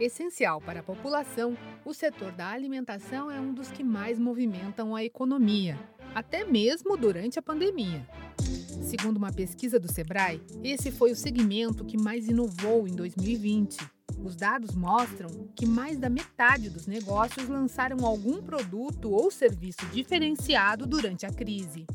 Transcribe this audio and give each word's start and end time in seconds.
Essencial 0.00 0.60
para 0.60 0.80
a 0.80 0.82
população, 0.82 1.56
o 1.84 1.92
setor 1.92 2.32
da 2.32 2.48
alimentação 2.48 3.30
é 3.30 3.40
um 3.40 3.52
dos 3.52 3.70
que 3.70 3.84
mais 3.84 4.18
movimentam 4.18 4.94
a 4.94 5.04
economia, 5.04 5.78
até 6.14 6.44
mesmo 6.44 6.96
durante 6.96 7.38
a 7.38 7.42
pandemia. 7.42 8.06
Segundo 8.82 9.16
uma 9.16 9.32
pesquisa 9.32 9.78
do 9.78 9.90
Sebrae, 9.90 10.42
esse 10.62 10.90
foi 10.90 11.12
o 11.12 11.16
segmento 11.16 11.84
que 11.84 11.96
mais 11.96 12.28
inovou 12.28 12.86
em 12.86 12.94
2020. 12.94 13.78
Os 14.24 14.36
dados 14.36 14.74
mostram 14.74 15.28
que 15.54 15.66
mais 15.66 15.98
da 15.98 16.08
metade 16.08 16.70
dos 16.70 16.86
negócios 16.86 17.48
lançaram 17.48 18.04
algum 18.06 18.42
produto 18.42 19.10
ou 19.10 19.30
serviço 19.30 19.84
diferenciado 19.92 20.86
durante 20.86 21.26
a 21.26 21.30
crise. 21.30 21.86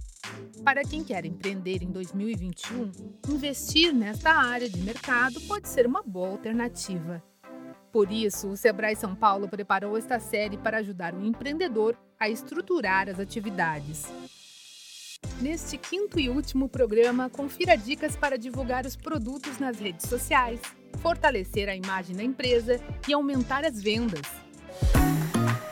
Para 0.64 0.84
quem 0.84 1.04
quer 1.04 1.26
empreender 1.26 1.82
em 1.82 1.92
2021, 1.92 2.92
investir 3.30 3.94
nesta 3.94 4.32
área 4.32 4.70
de 4.70 4.80
mercado 4.82 5.40
pode 5.42 5.70
ser 5.70 5.86
uma 5.86 6.04
boa 6.04 6.30
alternativa. 6.30 7.24
Por 7.92 8.12
isso, 8.12 8.50
o 8.50 8.58
Sebrae 8.58 8.96
São 8.96 9.16
Paulo 9.16 9.48
preparou 9.48 9.98
esta 9.98 10.20
série 10.20 10.58
para 10.58 10.78
ajudar 10.78 11.14
o 11.14 11.26
empreendedor 11.26 11.98
a 12.20 12.30
estruturar 12.30 13.10
as 13.10 13.20
atividades. 13.20 14.06
Neste 15.42 15.78
quinto 15.78 16.20
e 16.20 16.30
último 16.30 16.68
programa, 16.68 17.30
confira 17.30 17.76
dicas 17.76 18.16
para 18.16 18.38
divulgar 18.38 18.86
os 18.86 18.96
produtos 18.96 19.58
nas 19.60 19.80
redes 19.80 20.08
sociais, 20.08 20.60
fortalecer 21.00 21.70
a 21.70 21.76
imagem 21.76 22.16
da 22.16 22.24
empresa 22.24 22.80
e 23.08 23.14
aumentar 23.14 23.64
as 23.64 23.82
vendas. 23.82 24.22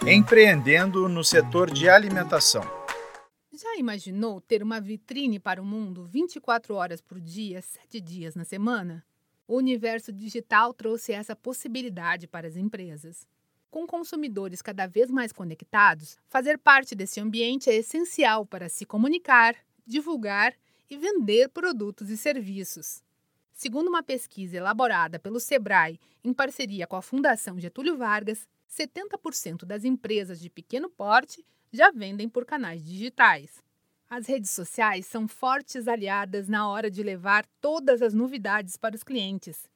Empreendendo 0.08 1.10
no 1.10 1.24
setor 1.24 1.72
de 1.72 1.90
alimentação. 1.90 2.64
Já 3.52 3.76
imaginou 3.78 4.42
ter 4.42 4.62
uma 4.62 4.80
vitrine 4.80 5.40
para 5.40 5.62
o 5.62 5.66
mundo 5.66 6.06
24 6.06 6.76
horas 6.76 7.02
por 7.02 7.20
dia, 7.20 7.62
7 7.62 8.02
dias 8.02 8.36
na 8.36 8.44
semana? 8.44 9.04
O 9.48 9.58
universo 9.58 10.12
digital 10.12 10.74
trouxe 10.74 11.12
essa 11.12 11.36
possibilidade 11.36 12.28
para 12.28 12.48
as 12.48 12.56
empresas. 12.56 13.28
Com 13.70 13.86
consumidores 13.86 14.62
cada 14.62 14.88
vez 14.88 15.12
mais 15.12 15.32
conectados, 15.32 16.18
fazer 16.28 16.58
parte 16.58 16.96
desse 16.96 17.20
ambiente 17.20 17.70
é 17.70 17.76
essencial 17.76 18.46
para 18.46 18.70
se 18.70 18.86
comunicar, 18.86 19.56
divulgar 19.86 20.56
e 20.90 20.98
vender 20.98 21.50
produtos 21.50 22.10
e 22.10 22.18
serviços. 22.18 23.04
Segundo 23.54 23.88
uma 23.88 24.02
pesquisa 24.02 24.58
elaborada 24.58 25.20
pelo 25.20 25.40
Sebrae 25.40 26.00
em 26.24 26.34
parceria 26.34 26.88
com 26.88 26.96
a 26.96 27.02
Fundação 27.02 27.60
Getúlio 27.60 27.98
Vargas, 27.98 28.48
70% 28.70 29.64
das 29.64 29.86
empresas 29.86 30.40
de 30.40 30.50
pequeno 30.50 30.90
porte 30.90 31.46
já 31.72 31.92
vendem 31.92 32.28
por 32.28 32.46
canais 32.46 32.84
digitais. 32.84 33.64
As 34.10 34.28
redes 34.28 34.52
sociais 34.52 35.08
são 35.08 35.28
fortes 35.28 35.88
aliadas 35.88 36.48
na 36.48 36.70
hora 36.70 36.92
de 36.92 37.02
levar 37.02 37.44
todas 37.60 38.04
as 38.04 38.14
novidades 38.14 38.78
para 38.78 38.96
os 38.96 39.04
clientes. 39.04 39.68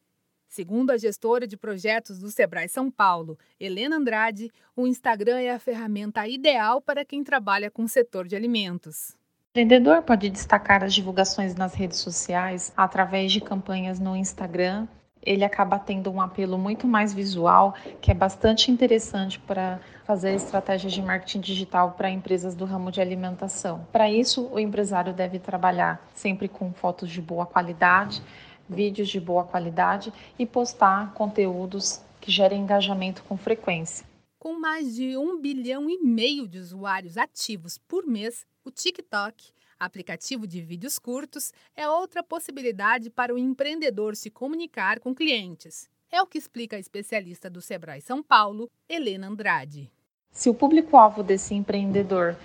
Segundo 0.47 0.91
a 0.91 0.97
gestora 0.97 1.47
de 1.47 1.58
projetos 1.58 2.19
do 2.19 2.30
Sebrae 2.30 2.69
São 2.69 2.91
Paulo, 2.91 3.38
Helena 3.59 3.97
Andrade, 3.97 4.52
o 4.75 4.85
Instagram 4.85 5.39
é 5.39 5.52
a 5.52 5.59
ferramenta 5.59 6.27
ideal 6.27 6.80
para 6.80 7.03
quem 7.03 7.23
trabalha 7.23 7.72
com 7.72 7.83
o 7.83 7.88
setor 7.88 8.27
de 8.27 8.35
alimentos. 8.35 9.11
O 9.11 9.59
empreendedor 9.59 10.03
pode 10.03 10.30
destacar 10.30 10.83
as 10.83 10.94
divulgações 10.94 11.55
nas 11.55 11.73
redes 11.73 11.97
sociais 11.97 12.72
através 12.77 13.31
de 13.31 13.41
campanhas 13.41 14.00
no 14.00 14.16
Instagram. 14.16 14.88
Ele 15.22 15.44
acaba 15.44 15.78
tendo 15.78 16.12
um 16.12 16.22
apelo 16.22 16.58
muito 16.58 16.88
mais 16.88 17.14
visual, 17.14 17.75
que 18.02 18.12
é 18.12 18.14
bastante 18.14 18.72
interessante 18.72 19.39
para 19.39 19.80
fazer 20.06 20.34
estratégias 20.34 20.94
de 20.94 21.02
marketing 21.02 21.42
digital 21.42 21.92
para 21.92 22.09
empresas 22.09 22.56
do 22.56 22.66
ramo 22.66 22.92
de 22.92 23.02
alimentação. 23.02 23.86
Para 23.92 24.09
isso, 24.09 24.50
o 24.52 24.59
empresário 24.59 25.14
deve 25.14 25.40
trabalhar 25.40 26.03
sempre 26.16 26.47
com 26.47 26.73
fotos 26.73 27.09
de 27.09 27.22
boa 27.22 27.45
qualidade, 27.45 28.22
vídeos 28.67 29.09
de 29.09 29.20
boa 29.20 29.44
qualidade 29.44 30.14
e 30.38 30.45
postar 30.45 31.14
conteúdos 31.14 32.02
que 32.22 32.31
gerem 32.31 32.62
engajamento 32.62 33.23
com 33.23 33.38
frequência. 33.38 34.06
Com 34.38 34.59
mais 34.59 34.95
de 34.95 35.17
um 35.17 35.40
bilhão 35.42 35.90
e 35.90 36.02
meio 36.02 36.47
de 36.47 36.59
usuários 36.59 37.17
ativos 37.17 37.78
por 37.78 38.06
mês, 38.06 38.45
o 38.64 38.72
TikTok, 38.72 39.52
aplicativo 39.79 40.45
de 40.45 40.62
vídeos 40.62 41.00
curtos, 41.00 41.53
é 41.75 41.88
outra 41.88 42.22
possibilidade 42.22 43.09
para 43.09 43.34
o 43.34 43.38
empreendedor 43.38 44.16
se 44.16 44.29
comunicar 44.29 45.00
com 45.00 45.16
clientes. 45.16 45.90
É 46.12 46.22
o 46.22 46.28
que 46.28 46.38
explica 46.38 46.75
a 46.75 46.79
especialista 46.79 47.50
do 47.50 47.62
Sebrae 47.62 48.01
São 48.01 48.22
Paulo, 48.22 48.69
Helena 48.90 49.28
Andrade. 49.28 49.91
Se 50.31 50.50
o 50.50 50.53
público-alvo 50.53 51.23
desse 51.23 51.53
empreendedor 51.53 52.35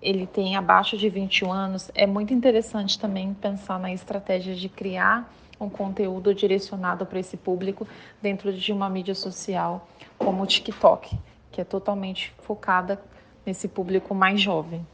ele 0.00 0.26
tem 0.26 0.56
abaixo 0.56 0.96
de 0.96 1.08
21 1.08 1.52
anos, 1.52 1.90
é 1.94 2.06
muito 2.06 2.34
interessante 2.34 2.98
também 2.98 3.32
pensar 3.34 3.78
na 3.78 3.92
estratégia 3.92 4.54
de 4.54 4.68
criar 4.68 5.32
um 5.60 5.70
conteúdo 5.70 6.34
direcionado 6.34 7.06
para 7.06 7.20
esse 7.20 7.36
público 7.36 7.86
dentro 8.20 8.52
de 8.52 8.72
uma 8.72 8.90
mídia 8.90 9.14
social 9.14 9.88
como 10.18 10.42
o 10.42 10.46
TikTok, 10.46 11.16
que 11.52 11.60
é 11.60 11.64
totalmente 11.64 12.34
focada 12.42 13.00
nesse 13.46 13.68
público 13.68 14.14
mais 14.14 14.40
jovem. 14.40 14.84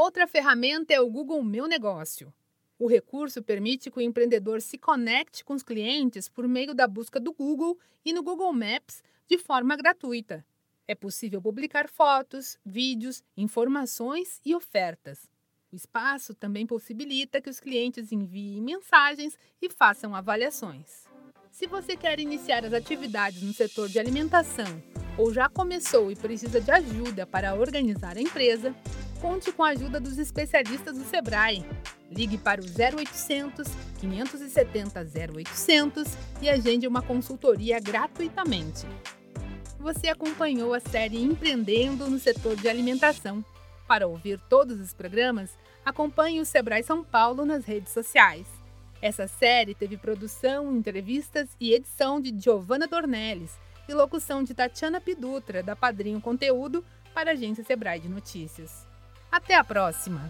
Outra 0.00 0.28
ferramenta 0.28 0.94
é 0.94 1.00
o 1.00 1.10
Google 1.10 1.42
Meu 1.42 1.66
Negócio. 1.66 2.32
O 2.78 2.86
recurso 2.86 3.42
permite 3.42 3.90
que 3.90 3.98
o 3.98 4.00
empreendedor 4.00 4.62
se 4.62 4.78
conecte 4.78 5.44
com 5.44 5.54
os 5.54 5.62
clientes 5.64 6.28
por 6.28 6.46
meio 6.46 6.72
da 6.72 6.86
busca 6.86 7.18
do 7.18 7.32
Google 7.32 7.76
e 8.04 8.12
no 8.12 8.22
Google 8.22 8.52
Maps 8.52 9.02
de 9.28 9.36
forma 9.36 9.76
gratuita. 9.76 10.46
É 10.86 10.94
possível 10.94 11.42
publicar 11.42 11.88
fotos, 11.88 12.56
vídeos, 12.64 13.24
informações 13.36 14.40
e 14.46 14.54
ofertas. 14.54 15.28
O 15.72 15.74
espaço 15.74 16.32
também 16.32 16.64
possibilita 16.64 17.40
que 17.40 17.50
os 17.50 17.58
clientes 17.58 18.12
enviem 18.12 18.62
mensagens 18.62 19.36
e 19.60 19.68
façam 19.68 20.14
avaliações. 20.14 21.08
Se 21.50 21.66
você 21.66 21.96
quer 21.96 22.20
iniciar 22.20 22.64
as 22.64 22.72
atividades 22.72 23.42
no 23.42 23.52
setor 23.52 23.88
de 23.88 23.98
alimentação 23.98 24.80
ou 25.18 25.32
já 25.34 25.48
começou 25.48 26.12
e 26.12 26.14
precisa 26.14 26.60
de 26.60 26.70
ajuda 26.70 27.26
para 27.26 27.56
organizar 27.56 28.16
a 28.16 28.20
empresa, 28.20 28.72
conte 29.20 29.52
com 29.52 29.62
a 29.62 29.70
ajuda 29.70 30.00
dos 30.00 30.18
especialistas 30.18 30.96
do 30.96 31.04
Sebrae. 31.04 31.64
Ligue 32.10 32.38
para 32.38 32.60
o 32.60 32.64
0800 32.64 33.68
570 34.00 35.06
0800 35.34 36.16
e 36.40 36.48
agende 36.48 36.86
uma 36.86 37.02
consultoria 37.02 37.78
gratuitamente. 37.80 38.86
Você 39.78 40.08
acompanhou 40.08 40.74
a 40.74 40.80
série 40.80 41.22
Empreendendo 41.22 42.08
no 42.08 42.18
setor 42.18 42.56
de 42.56 42.68
alimentação. 42.68 43.44
Para 43.86 44.06
ouvir 44.06 44.40
todos 44.48 44.80
os 44.80 44.92
programas, 44.92 45.56
acompanhe 45.84 46.40
o 46.40 46.44
Sebrae 46.44 46.82
São 46.82 47.02
Paulo 47.04 47.44
nas 47.44 47.64
redes 47.64 47.92
sociais. 47.92 48.46
Essa 49.00 49.28
série 49.28 49.74
teve 49.74 49.96
produção, 49.96 50.74
entrevistas 50.76 51.48
e 51.60 51.72
edição 51.72 52.20
de 52.20 52.34
Giovanna 52.38 52.86
Dornelles 52.86 53.56
e 53.88 53.94
locução 53.94 54.42
de 54.42 54.52
Tatiana 54.52 55.00
Pidutra, 55.00 55.62
da 55.62 55.76
Padrinho 55.76 56.20
Conteúdo, 56.20 56.84
para 57.14 57.30
a 57.30 57.32
agência 57.34 57.64
Sebrae 57.64 58.00
de 58.00 58.08
Notícias. 58.08 58.87
Até 59.30 59.54
a 59.56 59.64
próxima! 59.64 60.20